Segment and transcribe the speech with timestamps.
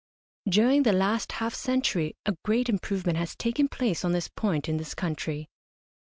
[0.49, 4.77] During the last half century a great improvement has taken place on this point in
[4.77, 5.47] this country.